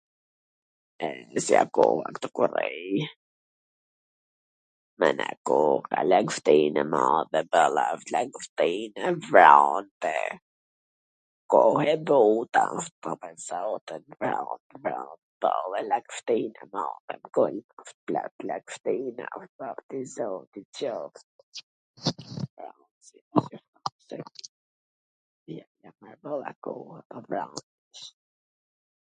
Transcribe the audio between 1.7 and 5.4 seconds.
koha ktu ku rrij, me njw